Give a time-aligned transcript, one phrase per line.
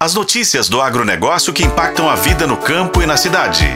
[0.00, 3.66] As notícias do agronegócio que impactam a vida no campo e na cidade.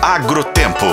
[0.00, 0.86] Agrotempo.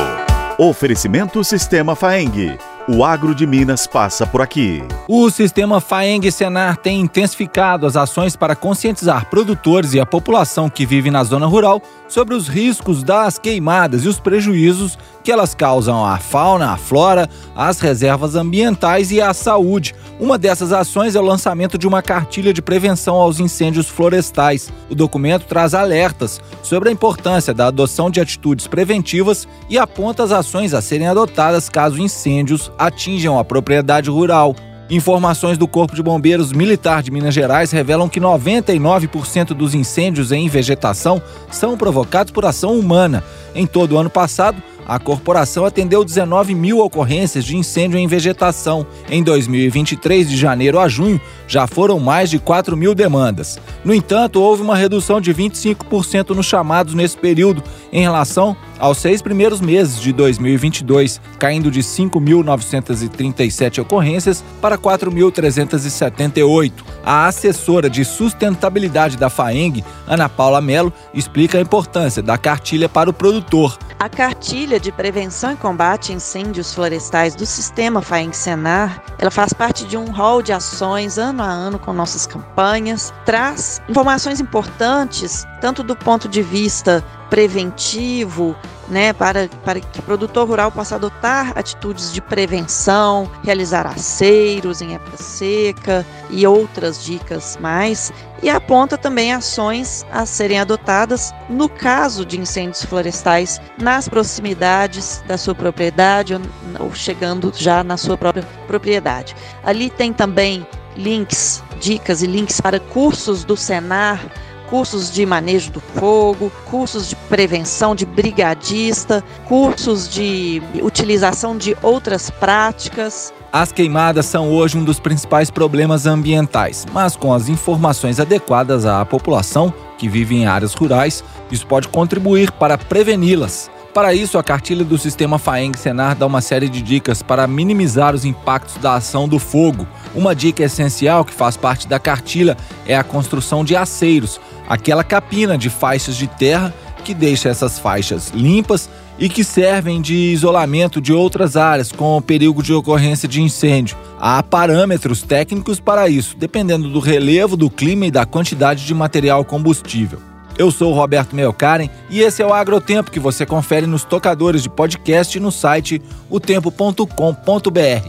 [0.57, 2.57] Oferecimento Sistema Faeng.
[2.85, 4.83] O agro de Minas passa por aqui.
[5.07, 10.85] O sistema Faeng Senar tem intensificado as ações para conscientizar produtores e a população que
[10.85, 16.05] vive na zona rural sobre os riscos das queimadas e os prejuízos que elas causam
[16.05, 19.95] à fauna, à flora, às reservas ambientais e à saúde.
[20.19, 24.71] Uma dessas ações é o lançamento de uma cartilha de prevenção aos incêndios florestais.
[24.89, 30.31] O documento traz alertas sobre a importância da adoção de atitudes preventivas e aponta as
[30.31, 34.55] ações a serem adotadas caso incêndios atinjam a propriedade rural.
[34.89, 40.47] Informações do Corpo de Bombeiros Militar de Minas Gerais revelam que 99% dos incêndios em
[40.49, 43.23] vegetação são provocados por ação humana.
[43.55, 48.85] Em todo o ano passado, a corporação atendeu 19 mil ocorrências de incêndio em vegetação.
[49.09, 53.59] Em 2023, de janeiro a junho, já foram mais de 4 mil demandas.
[53.85, 59.21] No entanto, houve uma redução de 25% nos chamados nesse período, em relação aos seis
[59.21, 66.73] primeiros meses de 2022, caindo de 5.937 ocorrências para 4.378.
[67.01, 73.09] A assessora de sustentabilidade da FAENG, Ana Paula Melo, explica a importância da cartilha para
[73.09, 73.79] o produtor.
[74.03, 79.53] A cartilha de prevenção e combate a incêndios florestais do sistema FAENG Senar, ela faz
[79.53, 85.45] parte de um rol de ações ano a ano com nossas campanhas, traz informações importantes
[85.61, 88.53] tanto do ponto de vista preventivo,
[88.87, 94.95] né, para, para que o produtor rural possa adotar atitudes de prevenção, realizar aceiros em
[94.95, 102.25] época seca e outras dicas mais, e aponta também ações a serem adotadas no caso
[102.25, 106.39] de incêndios florestais nas proximidades da sua propriedade
[106.79, 109.35] ou chegando já na sua própria propriedade.
[109.63, 114.19] Ali tem também links, dicas e links para cursos do Senar
[114.69, 122.29] cursos de manejo do fogo, cursos de prevenção de brigadista, cursos de utilização de outras
[122.29, 123.33] práticas.
[123.51, 129.05] As queimadas são hoje um dos principais problemas ambientais, mas com as informações adequadas à
[129.05, 133.69] população que vive em áreas rurais, isso pode contribuir para preveni-las.
[133.93, 138.15] Para isso, a cartilha do sistema FAENG Senar dá uma série de dicas para minimizar
[138.15, 139.85] os impactos da ação do fogo.
[140.15, 145.55] Uma dica essencial que faz parte da cartilha é a construção de aceiros, aquela capina
[145.59, 146.73] de faixas de terra
[147.05, 148.89] que deixa essas faixas limpas
[149.19, 153.95] e que servem de isolamento de outras áreas com perigo de ocorrência de incêndio.
[154.19, 159.45] Há parâmetros técnicos para isso, dependendo do relevo, do clima e da quantidade de material
[159.45, 160.32] combustível.
[160.57, 164.61] Eu sou o Roberto Meocaren e esse é o Agrotempo que você confere nos tocadores
[164.61, 167.07] de podcast no site otempo.com.br.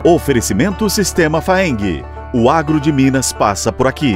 [0.05, 2.05] Oferecimento Sistema Faeng.
[2.35, 4.15] O agro de Minas passa por aqui.